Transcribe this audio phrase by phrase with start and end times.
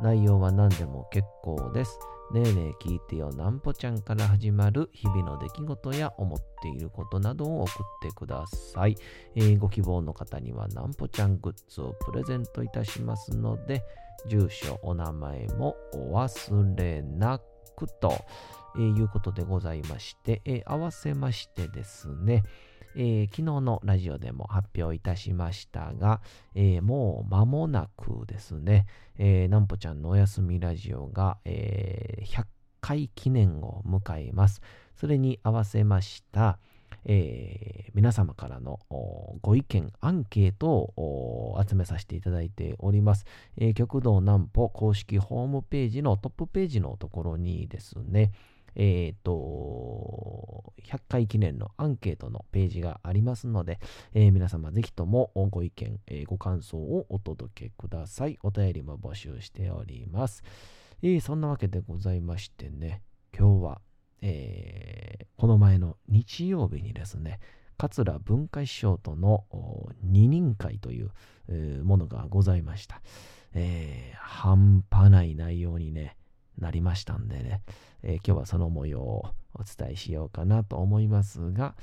[0.00, 1.98] 内容は何でも結構です。
[2.32, 8.96] ねえねえ聞いてよなんぽちゃんから始まる日々の出来事や思っていることなどを送ってください。
[9.34, 13.84] えーご希望の方にはなんぽちゃんグッズをプレゼントいたしますので、
[14.28, 17.38] 住所、お名前もお忘れな
[17.76, 18.12] くと、
[18.76, 22.44] えーいうことでございまして、えー合わせましてですね、
[22.96, 26.20] えー昨日のラジオでも発表いたしましたが、
[26.54, 28.86] えーもう間もなくですね、
[29.18, 32.44] えーなんぽちゃんのおやすみラジオが、えー100
[32.80, 34.60] 回記念を迎えます。
[34.96, 36.58] それに合わせました、
[37.04, 38.80] えー皆様からの
[39.42, 43.24] ご意見、アンケートを集めさせていただいております。
[43.56, 48.32] えー極道南歩公式ホームページのトップページのところにですね、
[48.74, 53.78] えっ、と、100回記念のアンケートのページがありますので、
[54.14, 58.38] えー皆様ぜひともご意見、えーご感想をお届けください。
[58.42, 60.42] お便りも募集しております。
[61.02, 63.02] えそんなわけでございましてね、
[63.36, 63.80] 今日は、
[64.20, 67.40] えこの前の日曜日にですね、
[67.76, 69.44] 桂文化師匠との
[70.02, 71.10] 二人会という、
[71.84, 73.02] ものがございました。
[73.54, 76.16] えー半端ない内容にね、
[76.58, 77.62] なりましたんでね、
[78.02, 81.74] えー今日はその模様をお伝えしようかなと思いますが、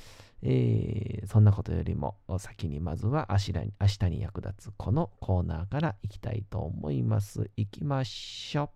[0.42, 7.50] えーそんなことよりも先にまずは明日に明日に役立つこのコーナーからいきたいと思います。
[7.58, 8.72] いきましょ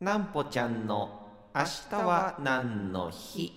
[0.00, 0.04] う。
[0.04, 3.52] なんぽちゃんの明日は何の日？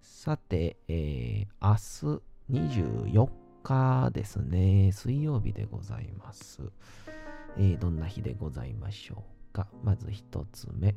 [0.00, 3.28] さて、えー明日24
[3.62, 6.62] 日ですね、水曜日でございます。
[7.58, 9.68] えーどんな日でございましょうか。
[9.82, 10.94] まず一つ目。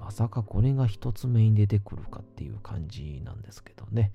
[0.00, 4.12] まさかこれが一つ目に出てくるかっていう感じなんですけどね。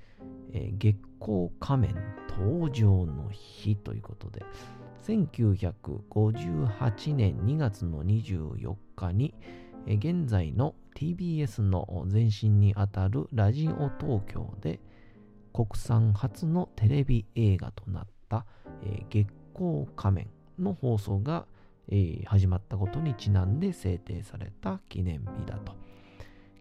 [0.51, 1.95] えー月光仮面
[2.29, 4.43] 登場の日ということで、
[5.07, 9.33] 1958年2月の24日に、
[9.85, 14.79] えー現在の TBS の前身にあたるラジオ東京で
[15.53, 18.45] 国産初のテレビ映画となった、
[18.83, 20.27] えー月光仮面
[20.59, 21.45] の放送が、
[21.89, 25.73] えー始まったことにちなんで制定された記念日だと。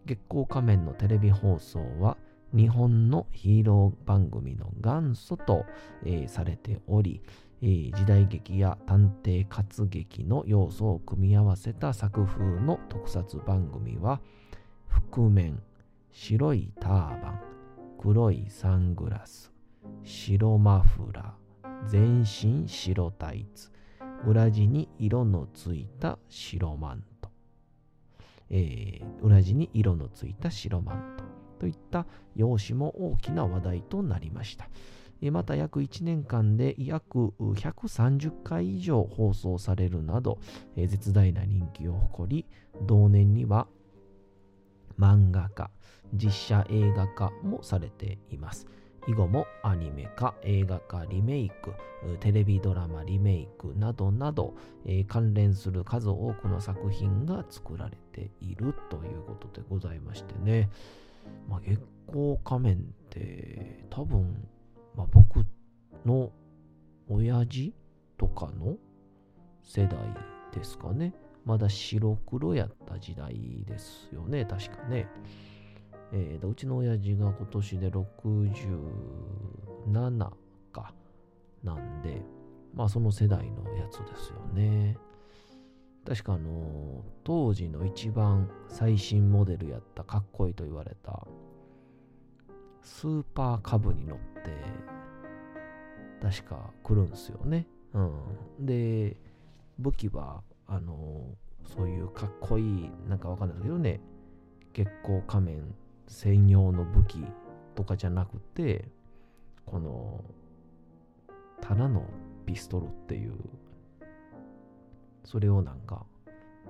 [0.05, 2.17] 月光仮面のテレビ放送は
[2.55, 5.65] 日本のヒーロー番組の元祖と、
[6.05, 7.21] えーされており、
[7.61, 14.21] えー時代劇や探偵活劇の要素を組み合わせた作風の特撮番組は
[15.11, 15.61] 覆面、
[16.11, 17.41] 白いターバン、
[17.99, 19.51] 黒いサングラス、
[20.03, 23.71] 白マフラー、全身白タイツ、
[24.25, 27.29] 裏地に色のついた白マント、
[28.49, 31.23] えー裏地に色のついた白マント
[31.59, 32.05] といった
[32.35, 34.69] 用紙も大きな話題となりました。
[35.31, 40.39] また約1年間で約130回以上放送されるなど、
[40.75, 42.45] え絶大な人気を誇り、
[42.85, 43.67] 同年には
[44.99, 45.71] 漫画化、
[46.13, 48.67] 実写映画化もされています。
[49.07, 51.73] 以後もアニメ化、映画化、リメイク、
[52.19, 54.53] テレビドラマリメイクなどなど、
[54.85, 60.69] えー関連する数多くの作品が作られているということでございましてね。
[61.47, 64.47] まあ、月光仮面って多分、
[64.95, 65.45] まあ、僕
[66.05, 66.31] の
[67.09, 67.73] 親父
[68.17, 68.77] とかの
[69.63, 69.97] 世代
[70.53, 71.13] ですかね。
[71.45, 75.07] まだ白黒やった時代ですよね、確かね。
[76.13, 80.29] えーうちの親父が今年で67
[80.71, 80.93] か
[81.63, 82.21] なんで、
[82.73, 84.97] まあその世代のやつですよね。
[86.05, 91.27] 確かあの当時の一番最新モデルやったかっこいいと言われた
[92.81, 94.55] スーパーカブに乗って
[96.21, 97.67] 確か来るんですよね。
[97.93, 98.65] うん。
[98.65, 99.17] で、
[99.77, 101.35] 武器はあの
[101.75, 103.99] そういうかっこいい、なんかわかんないですけどね、
[104.73, 105.75] 月光仮面
[106.07, 107.25] 専用の武器
[107.75, 108.87] とかじゃなくて、
[109.65, 110.23] この、
[111.61, 112.05] ただの
[112.45, 113.33] ピストルっていう、
[115.23, 116.05] それをなんか、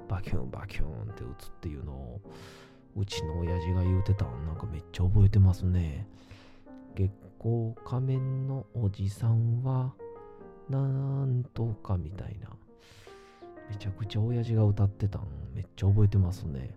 [0.07, 2.21] バキュンバキュンって撃つっていうのを、
[2.95, 6.07] うちの親父が言うてたんなんかめっちゃ覚えてますね。
[6.95, 9.93] 月光仮面のおじさんは、
[10.69, 12.49] なんとかみたいな。
[13.69, 16.73] めちゃくちゃ親父が歌ってたんめっちゃ覚えてますね。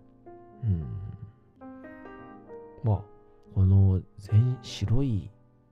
[0.63, 0.85] うん。
[2.83, 3.01] まあ、
[3.53, 5.29] この全白い、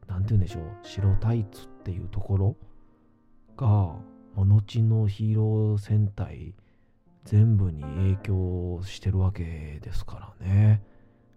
[0.07, 2.55] なんて言うんでしょう、白タイツっていうところ
[3.57, 3.95] が、
[4.35, 6.53] 後のヒーロー戦隊
[7.25, 10.83] 全部に影響してるわけですからね。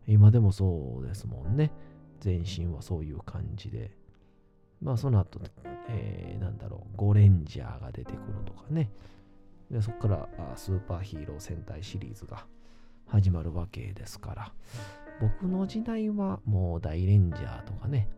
[0.07, 1.73] 今でもそうですもんね。
[2.21, 3.91] 全身はそういう感じで。
[4.81, 5.41] まあその後、
[5.89, 8.91] えー、なんだろう、ゴレンジャーが出てくるとかね。
[9.71, 12.47] でそこからスーパーヒーロー戦隊シリーズが
[13.07, 14.53] 始まるわけですから。
[15.21, 18.09] 僕の時代はもう大レンジャーとかね、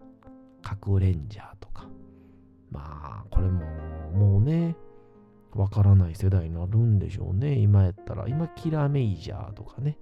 [0.63, 1.89] 核レンジャーとか。
[2.71, 3.65] まあ、これも
[4.13, 4.77] もうね、
[5.53, 7.59] わからない世代になるんでしょうね。
[7.59, 9.99] 今やったら、今キラメイジャーとかね、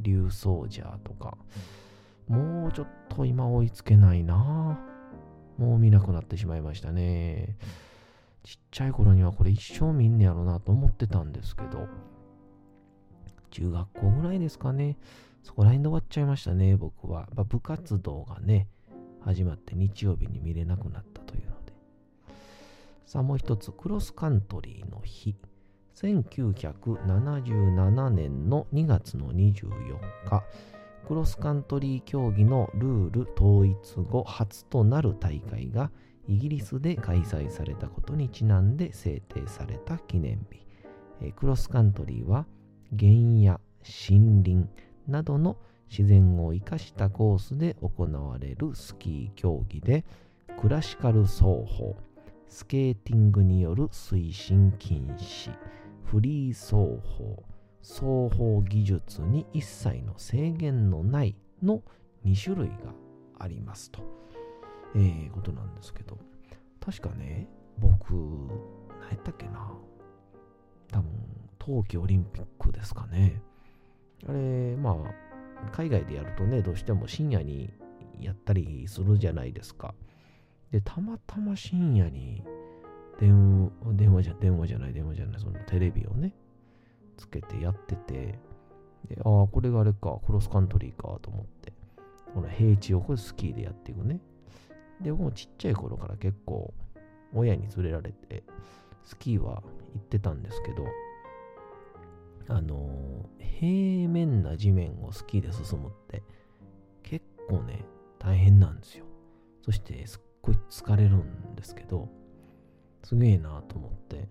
[0.00, 1.36] 竜ソージャーとか。
[2.28, 4.78] もうちょっと今追いつけないな
[5.58, 7.56] もう見なくなってしまいましたね。
[8.42, 11.88] ちっちゃい頃にはこれ一生見んねやろなと思ってたんですけど、
[13.50, 14.96] 中学校ぐらいですかね。
[15.42, 17.28] そこら辺で終わっちゃいましたね、僕は。
[17.48, 18.68] 部活動がね、
[19.20, 21.72] 始まって日曜日に見れなくなったというので。
[23.06, 25.36] さあ、もう一つ、クロスカントリーの日。
[25.94, 30.44] 1977年の2月の24日、
[31.06, 35.90] クロスカントリー競技のルール統一後初となる大会が
[36.28, 40.62] イギリスで開催されたことにちなんで制定された記念日。
[41.32, 42.46] クロスカントリーは
[42.98, 44.68] 原野、森林
[45.06, 45.56] などの
[45.90, 50.04] 自然を生かしたコースで行われるスキー競技で
[50.60, 51.96] クラシカル走法、
[52.48, 55.50] スケーティングによる推進禁止、
[56.04, 57.42] フリー走法、
[57.82, 61.82] 双方技術に一切の制限のないの
[62.24, 62.94] 2種類が
[63.38, 64.00] ありますと、
[64.94, 66.18] えー、ことなんですけど、
[66.80, 67.48] 確かね、
[67.78, 68.14] 僕、
[69.00, 69.72] 何やったっけな、
[70.90, 71.10] 多分、
[71.58, 73.42] 冬季オリンピックですかね。
[74.28, 77.72] あれ、まあ、海外でやるとね、どうしても深夜に
[78.20, 79.94] やったりするじゃないですか。
[80.70, 82.42] で、たまたま深夜に
[83.18, 86.34] 電話、電話じゃ、電話じゃない、電話じゃない、そのテレビをね、
[87.16, 88.38] つけてやってて、
[89.08, 91.72] で、ああ、これがあれか、クロスカントリーかと思って、
[92.32, 94.20] この平地をこれスキーでやっていくね。
[95.00, 96.72] で、僕もちっちゃい頃から結構、
[97.34, 98.44] 親に連れられて、
[99.04, 99.62] スキーは
[99.94, 100.84] 行ってたんですけど、
[102.48, 106.22] あの、平面な地面をスキーで進むって
[107.02, 107.84] 結構ね、
[108.18, 109.04] 大変なんですよ。
[109.62, 112.08] そしてすっごい疲れるんですけど、
[113.04, 114.28] すげえなと思って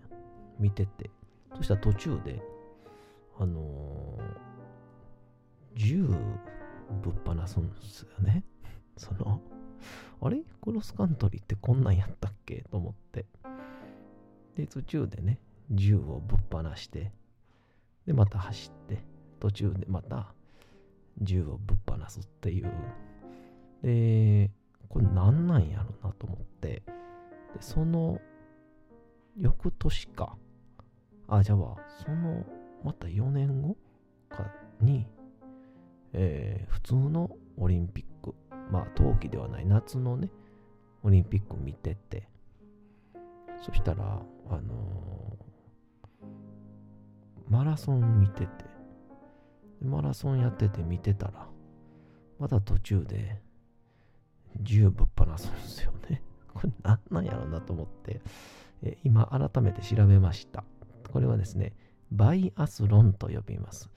[0.58, 1.10] 見てて、
[1.56, 2.42] そしたら途中で
[3.38, 6.06] あのー、銃
[7.02, 8.44] ぶっ放すんですよね。
[8.98, 9.40] その、
[10.20, 10.42] あれ？
[10.60, 12.62] クロスカントリーってこんなんやったっけ？
[12.70, 13.26] と思って。
[14.54, 17.10] で、途中でね、銃をぶっ放して、
[18.06, 19.04] で、また走って、
[19.40, 20.34] 途中でまた
[21.20, 22.70] 銃をぶっ放すっていう。
[23.82, 24.50] で、
[24.88, 26.84] これ何なんやろなと思って、で、
[27.60, 28.20] その
[29.38, 30.36] 翌年か。
[31.28, 31.58] あ、じゃあ、
[32.04, 32.44] その
[32.84, 33.76] また4年後
[34.28, 35.06] かに、
[36.12, 38.34] えー、普通のオリンピック、
[38.70, 40.30] まあ冬季ではない夏のね、
[41.02, 42.28] オリンピック見てて、
[43.64, 45.51] そしたら、あのー、
[47.52, 48.48] マラソン見てて、
[49.84, 51.46] マラソンやってて見てたら、
[52.38, 53.42] また途中で
[54.62, 56.22] 銃ぶっ放すんですよね。
[56.54, 58.22] これ何なんやろなと思って、
[58.82, 60.64] え今改めて調べました。
[61.12, 61.74] これはですね、
[62.10, 63.90] バイアスロンと呼びます。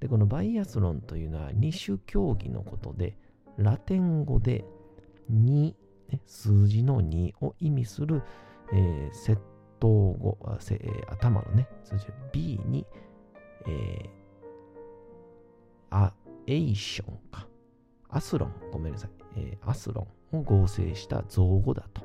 [0.00, 3.16] で、このバイアスロンというのは二種競技のことで、
[3.56, 4.66] ラテン語で
[5.32, 5.74] 2、
[6.10, 8.22] ね、数字の2を意味する、
[8.74, 9.38] えー、窃
[9.80, 10.38] 盗語、
[10.70, 12.86] え、頭のね、数字 B に、
[13.66, 14.08] えー、
[15.90, 16.12] ア
[16.46, 17.46] エイションか。
[18.08, 19.10] アスロン、ごめんなさい。
[19.36, 22.02] えー、アスロンを合成した造語だと。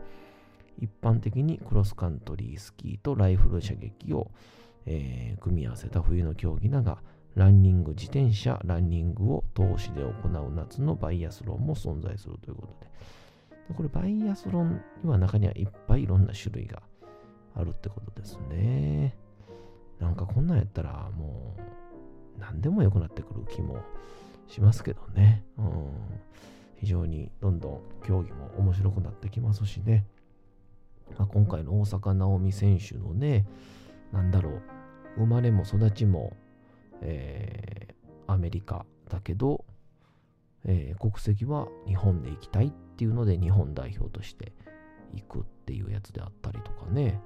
[0.80, 4.32] 一般的にクロスカントリースキーとライフル射撃を、
[4.86, 7.00] えー、組み合わせた冬の競技だが、
[7.36, 13.76] ランニング、自転車、ランニングを投資で行う夏のバイアスロンも存在するということで。
[13.76, 16.82] これ、バイアスロンには中にはいっぱいいろんな種類が
[17.56, 19.16] あるってことですね。
[20.00, 21.56] なんかこんなんやったらも
[22.38, 23.78] う何でも良くなってくる気も
[24.48, 25.44] しますけどね。
[25.58, 25.92] うん、
[26.76, 30.06] 非常にどんどん競技も面白くなってきますしね。
[31.18, 33.46] まあ、今回の大坂なおみ選手のね、
[34.12, 34.62] なんだろう、
[35.18, 36.36] 生まれも育ちも、
[37.02, 39.66] えー、アメリカだけど、
[40.66, 44.52] えー、国籍は日本で行きたいっていうので日本代表として
[45.14, 47.22] 行くっていうやつであったりとかね。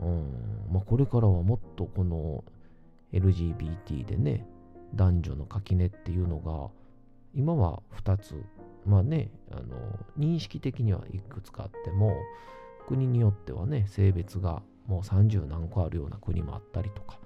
[0.00, 0.32] うん。
[0.72, 2.44] まあ、これからはもっとこの
[3.12, 4.46] LGBT でね、
[4.94, 6.70] 男女の垣根っていうのが、
[7.34, 8.42] 今は2つ、
[8.86, 9.76] まあね、あの
[10.18, 12.14] 認識的にはいくつかあっても、
[12.86, 17.18] 国によってはね、性別がもう30何個あるような国もあったりとか、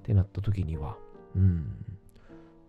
[0.00, 0.96] ってなった時には、
[1.36, 1.66] うん、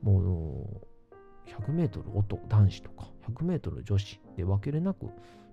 [0.01, 2.10] もう100メートル
[2.48, 5.08] 男子とか100メートル女子で分けれなく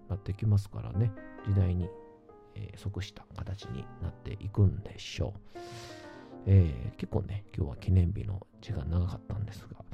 [0.09, 1.13] なってきますからね、
[1.47, 1.89] 時代に、
[2.77, 5.59] 即した形になっていくんでしょう。
[6.47, 9.85] えー、結構ね、今日は記念日の時間長かったんですが、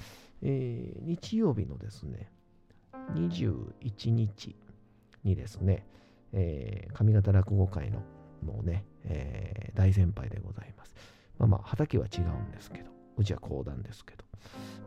[0.43, 2.31] えー、日曜日のですね、
[3.15, 4.57] 21日
[5.25, 5.87] にですね、
[6.33, 8.03] えー、上方落語会の
[8.43, 10.95] もうね、えー、大先輩でございます。
[11.39, 14.25] まあまあ、畑は違うんですけど、うちは講談ですけど、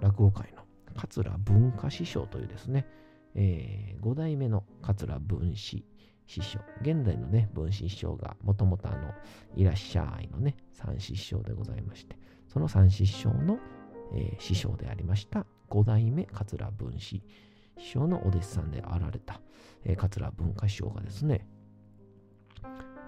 [0.02, 0.64] 落語会の
[0.96, 2.86] 桂文化師匠というですね、
[3.34, 5.86] えー、5代目の桂文史
[6.28, 6.60] 師匠。
[6.82, 9.14] 現代のね、文史師匠がもともとあの、
[9.56, 12.18] いらっしゃいのね、三師匠でございまして、
[12.48, 13.60] その三師匠の、
[14.14, 17.24] えー、師匠でありました五代目桂文史
[17.78, 19.42] 師匠のお弟子さんであられた、
[19.84, 21.46] えー、桂文化師匠がですね、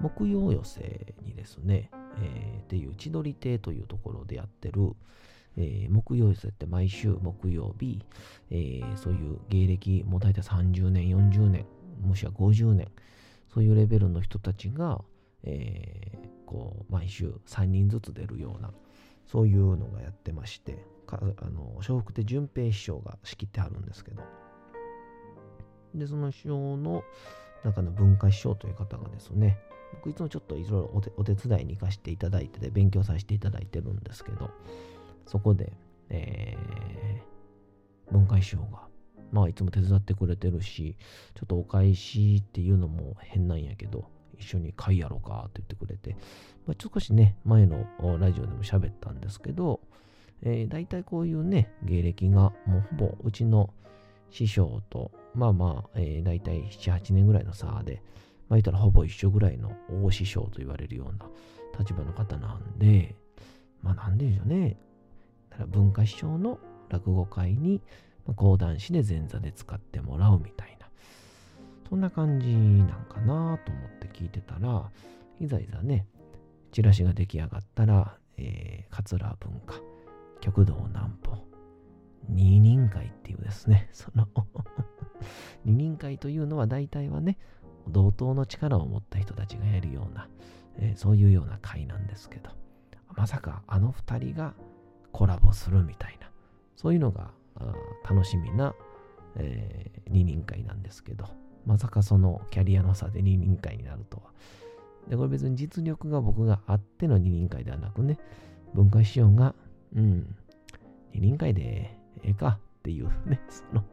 [0.02, 4.92] 木曜寄せにですね、えー、っていう千鳥亭というところでやってる、
[5.56, 8.04] えー、木曜寄せって毎週木曜日、
[8.52, 11.66] えー、そういう芸歴もう大体30年、40年、
[12.01, 12.88] もしくは50年、
[13.54, 15.01] そういうレベルの人たちが、
[15.44, 18.72] えー、こう毎週3人ずつ出るような
[19.25, 21.18] そういうのがやってましてあ
[21.50, 24.24] の笑福亭淳平師匠が仕切ってはるんですけど。
[25.96, 27.04] でその師匠の
[27.63, 29.58] 中の文化師匠という方がですね
[29.94, 34.50] 僕いつもちょっといろいろお手伝いに行かせていただいてて勉強させていただいてるんですけど
[35.25, 35.74] そこで、
[36.10, 38.88] えー、文化師匠が
[39.31, 40.98] まあいつも手伝ってくれてるし
[41.36, 46.15] ちょっとお返しっていうのも変なんやけど一緒に会やろうかって言ってくれて、
[46.65, 47.86] まあ、少しね、前の
[48.19, 49.81] ラジオでも喋ったんですけど、
[50.43, 53.74] えー、大体こういうね、芸歴がもうほぼうちの
[54.29, 58.01] 師匠と、まあまあ、えー、大体7、8年ぐらいの差で、
[58.50, 59.72] まあ言ったらほぼ一緒ぐらいの
[60.03, 61.29] 大師匠と言われるような
[61.79, 63.15] 立場の方なんで、
[63.81, 64.77] まあなんでしょうね。
[65.50, 67.81] だから文化師匠の落語会に
[68.36, 70.88] 講談師で前座で使ってもらうみたいな。
[71.89, 74.91] そんな感じなんかなと思って聞いてたら、
[75.39, 76.05] いざいざね、
[76.72, 79.75] チラシが出来上がったら、えー、桂文化、
[80.41, 81.38] 極道南歩、
[82.29, 84.27] 二人会っていうですね、 その
[85.63, 87.38] 二人会というのは大体はね、
[87.88, 90.29] 同等の力を持った人たちがやるような、
[90.75, 92.51] えー、そういうような会なんですけど、
[93.15, 94.53] まさかあの二人が
[95.12, 96.29] コラボするみたいな、
[96.75, 97.31] そういうのが
[98.08, 98.76] 楽しみな、
[99.36, 101.26] えー、二人会なんですけど、
[101.66, 104.24] まさかそのキャリアの差で二人会になるとは。
[105.10, 108.18] で、これ別に実力が僕があっての二人会ではなくね、
[108.74, 109.56] 文化師匠が、
[109.96, 110.36] うん、
[111.14, 113.84] 二人会でええかっていうね、 その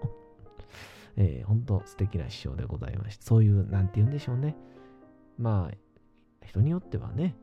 [1.17, 4.57] えー、本当素敵な師匠でございまして、そういう、なんて言うんでしょうね。
[5.39, 7.37] まあ、人によってはね、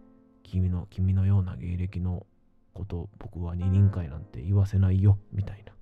[0.44, 2.26] 君の、君のような芸歴の
[2.74, 5.74] こと僕は二人会なんて言わせないよ、みたいな。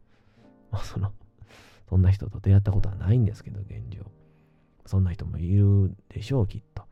[0.84, 1.14] その、
[1.90, 4.06] そんな人と出会ったことはないんですけど、現状。
[4.86, 6.84] そんな人もいるでしょう、きっと。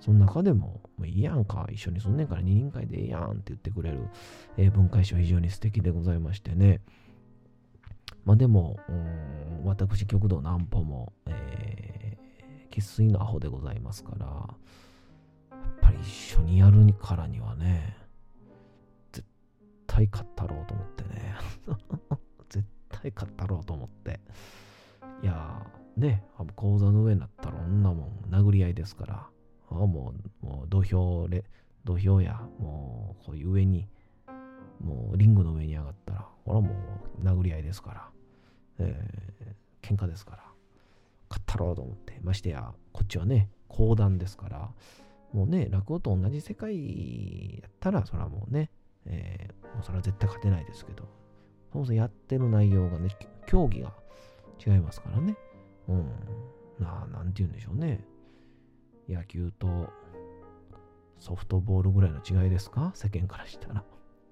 [0.00, 4.08] その中でも、もういいやんか、一緒にそんねんから二人会でええやんって言ってくれる、
[4.56, 6.82] えー、文化師匠非常に素敵でございましてね。
[8.24, 8.78] まあでも、
[9.64, 17.96] 私、極道南歩も、えー、生粋のアホでございますから、やっぱり一緒にやるからにはね、
[19.12, 19.26] 絶
[19.86, 21.34] 対勝ったろうと思ってね。
[22.48, 22.66] 絶
[23.04, 24.20] 対勝ったろうと思って。
[25.22, 26.24] いやー、ね、
[26.56, 29.26] 講座の上になったら女もん殴り合いですから、
[29.70, 31.44] あもうもう土俵で、
[31.84, 33.86] 土俵や、もうこういう上に、
[34.80, 36.74] もうリングの上に上がったら、これはも
[37.22, 38.08] う殴り合いですから、
[38.78, 40.44] えー、喧嘩ですから、
[41.28, 44.70] 勝ったろうと思って、ましてや、こっちはね、講談ですから、
[45.32, 48.70] もうね、落語と同じ世界やったら、それはもうね、
[49.06, 51.04] えー、もうそれは絶対勝てないですけど、
[51.74, 53.08] そもそもやってる内容がね、
[53.46, 53.92] 競技が
[54.64, 55.36] 違いますからね。
[55.88, 56.08] うん。
[56.78, 58.04] ななんて言うんでしょうね。
[59.08, 59.90] 野球と
[61.18, 62.92] ソフトボールぐらいの違いですか？
[62.94, 63.82] 世間からしたら。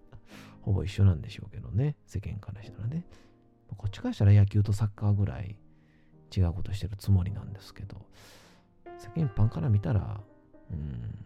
[0.62, 1.96] ほぼ一緒なんでしょうけどね。
[2.06, 3.04] 世間からしたらね。
[3.76, 5.58] こっちからしたら野球とサッカーぐらい
[6.36, 8.06] 違うことしてるつもりなんですけど、
[8.98, 10.20] 世間一般から見たら、
[10.70, 11.24] うん、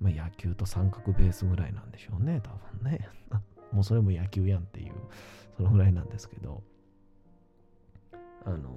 [0.00, 3.06] まあ野球と三角ベースぐらいなんでしょうね、多分ね。
[3.72, 4.92] もうそれも野球やんっていう、
[5.56, 6.62] そのぐらいなんですけど、
[8.44, 8.70] あの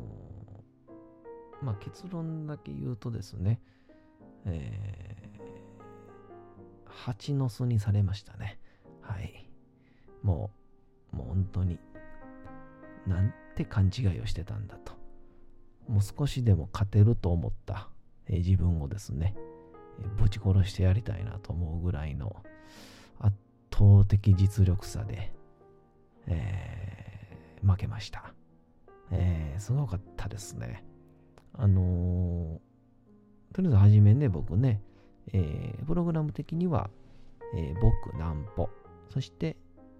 [1.61, 3.59] まあ結論だけ言うとですね、
[4.45, 8.59] えー、蜂の巣にされましたね。
[9.01, 9.49] はい。
[10.23, 10.51] も
[11.13, 11.79] う、もう本当に、
[13.07, 14.93] なんて勘違いをしてたんだと。
[15.87, 17.89] もう少しでも勝てると思った、
[18.27, 19.35] えー、自分をですね、
[20.17, 22.35] ぶち殺してやりたいなと思うぐらいの
[23.19, 23.35] 圧
[23.77, 25.33] 倒的実力差で、
[26.27, 28.33] えー、負けました。
[29.11, 30.85] えー、すごかったですね。
[31.53, 32.59] あの
[33.53, 34.81] とりあえず初めね、僕ね、
[35.33, 36.89] えプログラム的には、
[37.55, 38.69] え僕、南歩、
[39.09, 39.55] そして、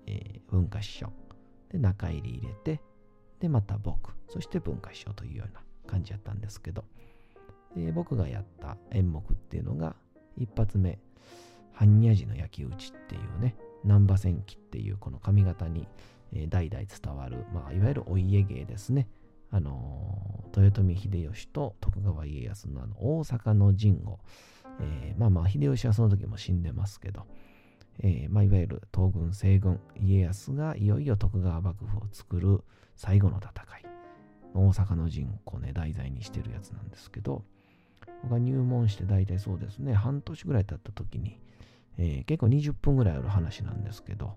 [0.05, 1.11] え文化師匠、
[1.69, 2.81] で、中入り入れて、
[3.39, 6.83] で、また僕、そして文化師匠というような感じやったんですけど、
[7.77, 9.95] え僕がやった演目っていうのが、
[10.37, 10.99] 一発目、
[11.75, 13.55] 般若寺の焼き打ちっていうね、
[13.85, 15.87] 南波戦記っていうこの髪型に、
[16.49, 19.07] 代々伝わる、まあ、いわゆるお家芸ですね。
[19.51, 24.19] あの豊臣秀吉と徳川家康のあの大阪の陣を、
[24.81, 27.25] えー、まあまあ秀吉はその時も死んでますけど、
[27.99, 32.63] えー、まあ、いわゆる東軍西軍家康がいよいよ徳川幕府を作る
[32.97, 33.85] 最後の戦い。
[34.53, 37.43] 大阪の陣をね題材にしてるやつなんですけど。
[38.23, 39.93] 僕が入門して大体そうですね。
[39.93, 41.39] 半年ぐらい経った時に、
[41.97, 44.33] えー、結構20分ぐらいある話なんですけど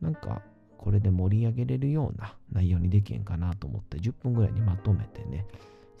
[0.00, 0.42] なんか
[0.76, 5.46] これで盛り上げれるような内容にできへんかなと思って10分ぐらいにまとめてね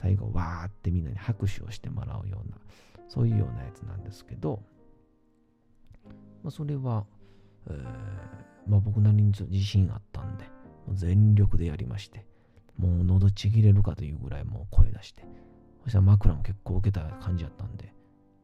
[0.00, 2.56] 最後わーってみんなに拍手をしてもらうような
[3.08, 4.62] そういうようなやつなんですけど、
[6.42, 7.04] まあ、それは、
[7.68, 10.44] えーまあ、僕なりに自信あったんで
[10.92, 12.24] 全力でやりまして
[12.78, 15.24] もう喉ちぎれるかというぐらいもう声出して
[15.84, 17.92] そしたら枕も結構受けた感じやったんで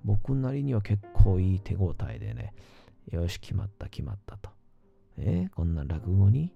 [0.05, 2.55] 僕なりには結構いい手応えでね
[3.11, 4.51] よし決まった決まったと
[5.17, 6.53] えー、こんな落語に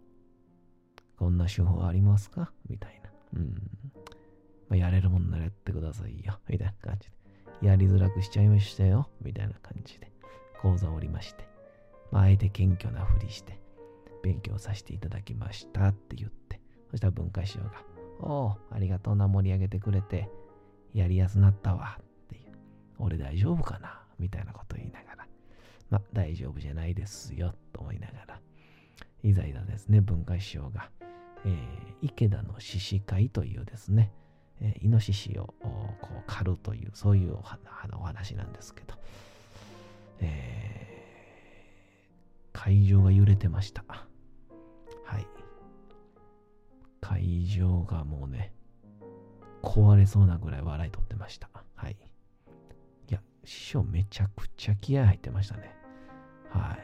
[1.16, 2.52] こんな手法ありますか？
[2.68, 3.10] みたいな。
[3.40, 3.54] うん。
[4.68, 6.38] まあ、やれるもんならやってくださいよ。
[6.48, 7.08] みたいな感じ
[7.60, 7.66] で。
[7.66, 9.08] やりづらくしちゃいましたよ。
[9.20, 10.12] みたいな感じで。
[10.62, 11.48] 講座を降りまして。
[12.12, 13.60] まあ、えて謙虚なふりして、
[14.22, 16.60] 勉強させていただきましたって言って。
[16.92, 17.72] そしたら文化師匠が、
[18.20, 20.28] おお、ありがとうな、盛り上げてくれて、
[20.94, 21.98] やりやすなったわ。
[22.98, 24.02] 俺大丈夫かな？
[24.18, 25.26] みたいなこと言いながら。
[25.90, 27.54] まあ、大丈夫じゃないですよ。
[27.72, 28.40] と思いながら。
[29.22, 30.90] いざいざですね、文化師匠が、
[31.44, 31.56] えー、
[32.02, 34.12] 池田の獅子会というですね、
[34.60, 37.42] えー、イノシシをこう狩るという、そういうお
[38.02, 38.94] 話なんですけど、
[40.20, 43.84] えー、会場が揺れてました。
[43.88, 45.26] はい。
[47.00, 48.52] 会場がもうね、
[49.62, 51.48] 壊れそうなぐらい笑い取ってました。
[51.74, 51.96] はい。
[53.48, 55.74] 師匠めちゃくちゃ気合入ってましたね。
[56.50, 56.76] は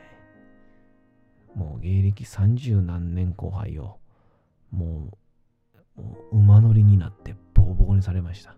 [1.54, 1.58] い。
[1.58, 3.98] もう芸歴三十何年後輩を、
[4.70, 5.10] も
[5.96, 8.56] う、もう馬乗りになってボコボコにされました。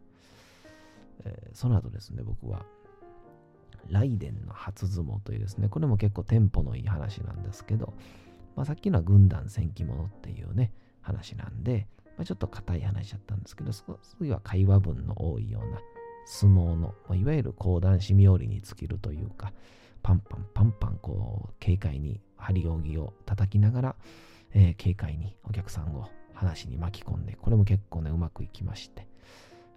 [1.25, 2.65] えー、その後ですね、僕は、
[3.89, 7.93] 雷電の初相撲というですね、これも結構テンポのいい話なんですけど、
[8.55, 15.81] まあ、さっきのは軍団戦記物っていうね、話なんで、まあ、ちょっと硬い話だったんですけど、次は会話文の多いような
[16.27, 19.53] 相撲の、まあ、いわゆる講談師冥利に尽きるというか、
[20.03, 23.97] パンパンパンパンこう軽快に針扇を叩きながら、
[24.53, 29.09] えー、軽快にお客さんを話に巻き込んで、これも結構ね、うまくいきまして、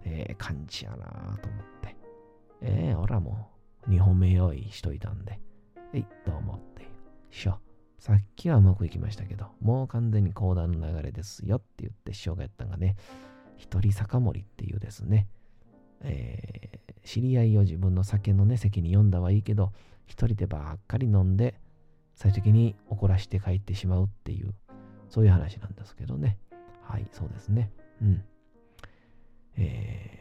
[0.04, 1.96] えー、感じやなと思って、
[2.62, 3.50] えー、俺はも
[3.86, 5.40] う2本目用意しといたんで、
[5.92, 6.88] えい、どうもっていう。
[7.30, 7.58] 師匠、
[7.98, 12.96] さっきはうまくいきましたけど、もう完全に講談の流れですよって言って師匠がやったのがね、
[13.56, 15.28] 一人酒盛りっていうですね、
[16.02, 19.72] えー、知り合いを自分の酒のね、席に読んだはいいけど、
[20.06, 21.60] 一人でばっかり飲んで、
[22.14, 24.54] 最終的に怒らして帰ってしまうっていう、
[25.08, 26.38] そういう話なんですけどね。
[26.82, 27.70] はい、そうですね。
[28.02, 28.24] うん。
[29.56, 30.18] え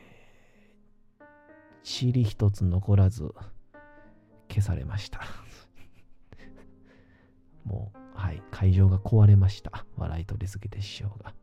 [1.83, 3.33] ー、塵一つ残らず
[4.49, 5.21] 消されました。
[7.65, 9.85] もう、はい、会場が壊れました。
[9.95, 11.33] 笑い取りすぎて師匠が。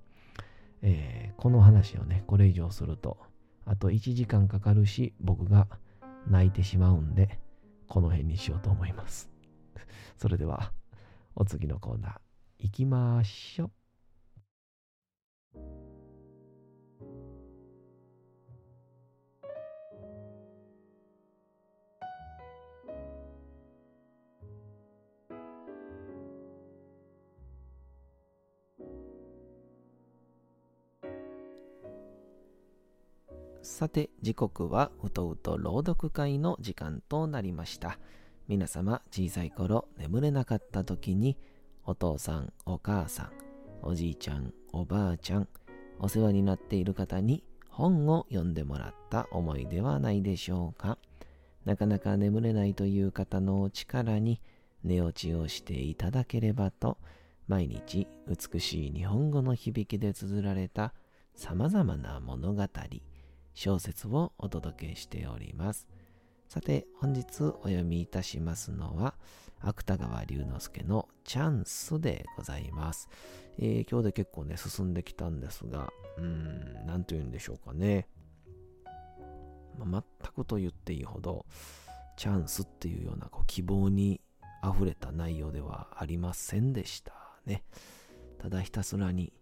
[0.82, 3.18] えー、この話をね、これ以上すると、
[3.66, 5.66] あと1時間かかるし、僕が
[6.28, 7.38] 泣いてしまうんで、
[7.88, 9.28] この辺にしようと思います。
[10.16, 10.72] それでは、
[11.34, 12.12] お次のコーナー、
[12.60, 13.75] 行きましょう。
[33.66, 37.98] さて、時刻はうとうと朗読会の時間となりました。
[38.46, 41.36] 皆様、小さい頃眠れなかった時に、
[41.84, 43.30] お父さん、お母さん、
[43.82, 45.48] おじいちゃん、おばあちゃん、
[45.98, 50.96] お世話になっている方に本を読んでもらった思いではないでしょうか？
[51.64, 54.40] なかなか眠れないという方のお力に
[54.84, 56.98] 寝落ちをしていただければと、
[57.48, 60.94] 毎日美しい日本語の響きで綴られた
[61.34, 62.62] 様々な物語、
[63.56, 65.88] 小説をお届けしております。
[66.46, 69.14] さて、本日お読みいたしますのは、
[69.60, 73.08] 芥川龍之介のチャンスでございます。
[73.58, 78.08] えー、今日で結構ね、進んできたんですが、うーん、なんと言うんでしょうかね。
[79.78, 81.46] まあ、全くと言っていいほど、
[82.18, 84.20] チャンスっていうようなこう希望に
[84.62, 87.14] 溢れた内容ではありませんでした
[87.46, 87.64] ね。
[88.38, 89.32] ただひたすらに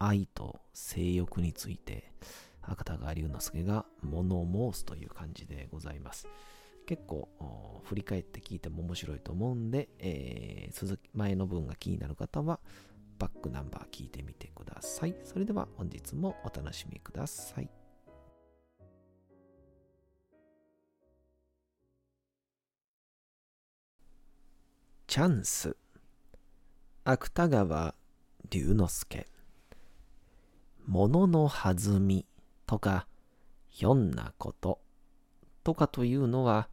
[0.00, 2.12] 愛と性欲について、
[2.66, 6.28] 芥川龍之介が物申すという感じでございます。
[6.86, 7.28] 結構
[7.84, 12.60] 振り返って聞いても面白いと思うんで、えー、続き前の文が気になる方は
[13.18, 15.14] バックナンバー聞いてみてください。
[15.24, 17.70] それでは本日もお楽しみください。
[25.06, 25.76] チャンス
[27.04, 27.94] 芥川
[28.50, 29.28] 龍之介
[30.86, 32.26] 物の弾み
[32.66, 33.06] とか
[33.68, 34.80] ひょんなこと
[35.62, 36.68] とかというのは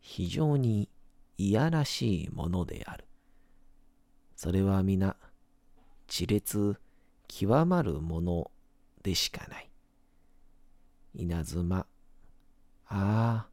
[0.00, 0.90] 非常に
[1.38, 3.06] いやらしいものである。
[4.36, 5.16] それは皆、
[6.08, 6.76] 熾烈
[7.28, 8.50] 極まるもの
[9.02, 9.70] でしかない。
[11.14, 11.86] 稲妻、あ
[12.86, 13.46] あ、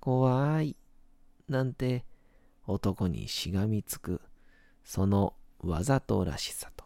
[0.00, 0.76] 怖い、
[1.48, 2.04] なんて
[2.66, 4.20] 男にしがみつく、
[4.84, 6.84] そのわざとらしさと、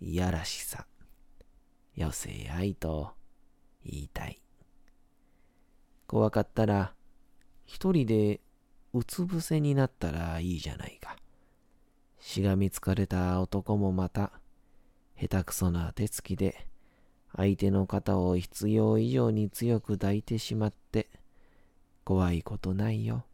[0.00, 0.86] いやらしさ、
[1.94, 3.17] よせあいと
[3.84, 4.40] 言いたい。
[6.06, 6.94] 怖かったら、
[7.64, 8.40] 一人で
[8.94, 11.16] うつ伏せになったらいいじゃないか。
[12.18, 14.32] しがみつかれた男もまた、
[15.20, 16.66] 下手くそな手つきで、
[17.36, 21.08] 相手の肩を必要以上に強く抱いてしまって、
[22.04, 23.26] 怖いことないよ。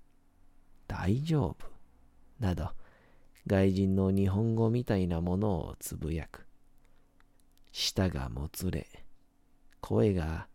[0.89, 1.75] 大丈夫。
[2.41, 2.71] など、
[3.47, 6.47] 外人の日本語みたいなものをつぶやく。
[7.73, 9.04] 舌がもつれ、
[9.85, 10.47] 声が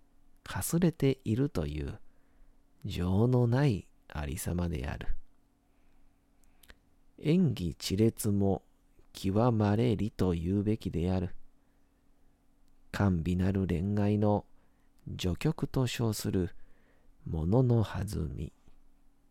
[0.43, 1.99] かすれているという
[2.83, 5.07] 情のないありさまである。
[7.19, 8.63] 演技地列も
[9.13, 11.35] 極まれりと言うべきである。
[12.91, 14.45] 甘美なる恋愛の
[15.15, 16.49] 序曲と称する
[17.29, 18.51] ものの弾み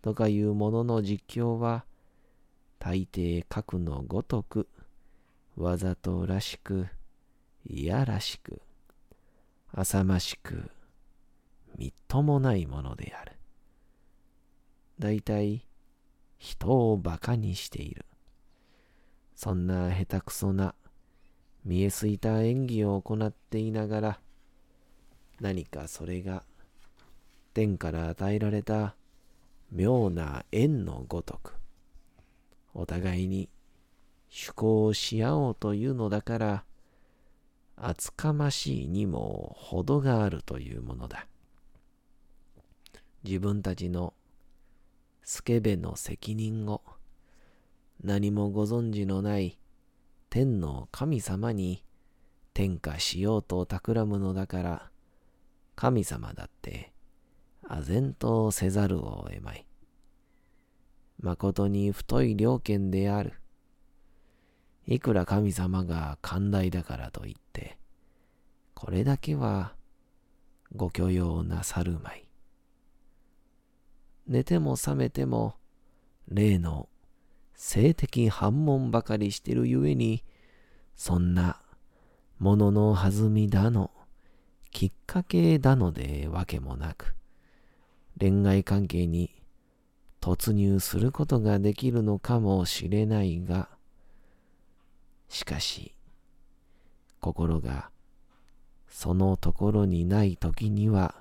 [0.01, 1.85] とかいうものの実況は
[2.79, 4.69] 大抵核のごとく
[5.57, 6.87] わざとらしく
[7.67, 8.63] いやらしく
[9.81, 10.73] 浅ましく
[11.77, 13.37] みっともないものである。
[14.99, 15.69] 大体
[16.37, 18.05] 人を馬鹿にしている。
[19.37, 20.75] そんな下手くそな
[21.65, 24.21] 見えすいた演技を行っていながら
[25.41, 26.43] 何かそれが
[27.55, 28.97] 天から与えられた
[29.71, 31.55] 妙な縁のごとく
[32.75, 33.49] お互いに
[34.29, 36.65] 趣向し合おうというのだから
[37.81, 41.27] 厚かましいにも程があるというものだ。
[43.25, 44.15] 自分たちの
[45.23, 46.83] スケベの責任を
[48.03, 49.59] 何もご存知のない
[50.31, 51.85] 天の神様に
[52.55, 54.91] 天下しようと企むのだから
[55.75, 56.93] 神様だって
[57.69, 59.67] 唖然とせざるを得まい。
[61.21, 63.38] 誠に太い良犬である。
[64.91, 67.77] いくら神様が寛大だからといって、
[68.73, 69.75] これだけは
[70.75, 72.27] ご許容なさるまい。
[74.27, 75.57] 寝ても覚めても、
[76.27, 76.89] 例の
[77.55, 80.25] 性的反問ばかりしてるゆえに、
[80.97, 81.61] そんな
[82.39, 83.91] ものの弾みだの、
[84.71, 87.15] きっかけだのでわけもなく、
[88.19, 89.43] 恋愛関係に
[90.23, 93.69] 突入することができるのかもしれないが、
[95.29, 95.95] しかし、
[97.21, 97.91] 心が
[98.89, 101.15] そのところにない時には、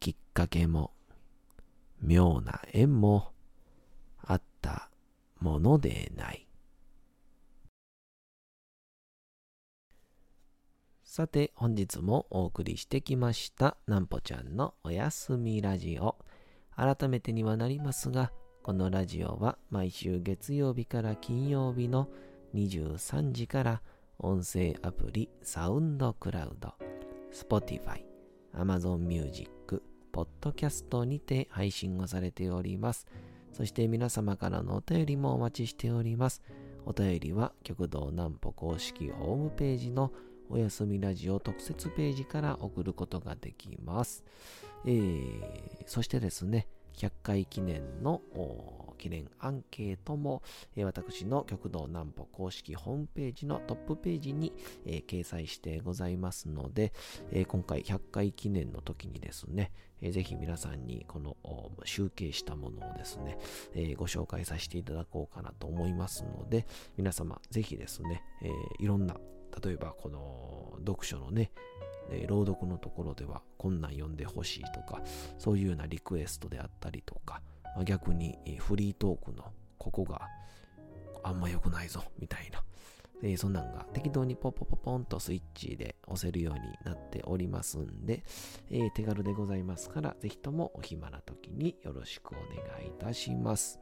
[0.00, 0.92] きっかけも
[2.00, 3.32] 妙な縁も
[4.22, 4.90] あった
[5.40, 6.46] ものでない。
[11.02, 16.16] さて本日もお送りしてきましたなんぽちゃんのおやすみラジオ。
[16.76, 18.30] 改めてにはなりますが、
[18.62, 22.08] このラジオは毎週月曜日から金曜日の
[22.66, 23.82] 23時から
[24.18, 26.74] 音声アプリサウンドクラウド、
[27.32, 28.02] Spotify、
[28.52, 33.06] Amazon Music、Podcast にて配信をされております。
[33.52, 36.42] そして皆様からのお便りもお待ちしております。
[36.84, 40.12] お便りは極道南歩公式ホームページの
[40.50, 44.24] おやすみラジオ特設ページから送ることができます。
[44.84, 46.66] えー、そしてですね、
[46.98, 48.20] 100回記念の
[48.98, 50.42] 記念アンケートも、
[50.76, 54.52] えー、私の極道南歩公式ホームページのトップページに、
[54.84, 56.92] えー、掲載してございますので、
[57.30, 59.70] えー、今回100回記念の時にですね、
[60.02, 61.36] えー、ぜひ皆さんにこの
[61.84, 63.38] 集計したものをですね、
[63.74, 69.16] えー、ご紹介させていただこうかなと思いますので、皆様ぜひですね、えー、いろんな
[69.64, 71.50] 例えばこの読書のね、
[72.10, 75.02] え朗読のところではこんなん読んでほしいとか、
[75.38, 77.42] そういうようなリクエストであったりとか、
[77.76, 80.22] まあ、逆にフリートークのここが
[81.22, 82.62] あんま良くないぞみたいな、
[83.22, 88.24] え、そんなんが適当にポポポポンとスイッチで押せるようになっておりますんで、
[88.70, 93.80] え、手軽でございますから、ぜひともお暇な時によろしくお願いいたします。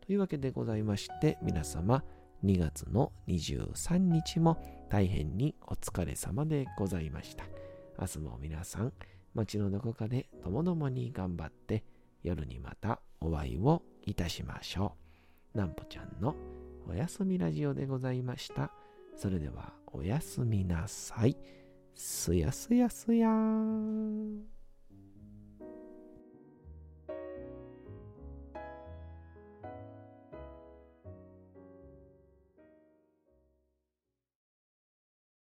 [0.00, 2.02] というわけでございまして、皆様、
[2.44, 7.67] 2月の23日も大変にお疲れ様でございました。
[8.00, 8.92] 明日も皆さん、
[9.34, 11.82] 街のどこかでともどもに頑張って、
[12.22, 14.94] 夜にまたお会いをいたしましょ
[15.54, 15.58] う。
[15.58, 16.36] なんぽちゃんの
[16.88, 18.70] おやすみラジオでございました。
[19.16, 21.36] それではおやすみなさい。
[21.94, 24.57] すやすやすやーん。